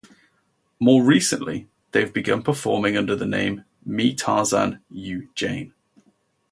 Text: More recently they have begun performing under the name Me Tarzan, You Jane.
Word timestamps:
More 0.79 1.03
recently 1.03 1.67
they 1.91 1.99
have 2.01 2.11
begun 2.11 2.41
performing 2.41 2.97
under 2.97 3.15
the 3.15 3.27
name 3.27 3.65
Me 3.85 4.15
Tarzan, 4.15 4.79
You 4.89 5.29
Jane. 5.35 5.75